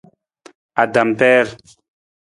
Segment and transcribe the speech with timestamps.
[0.83, 1.47] Atampeer.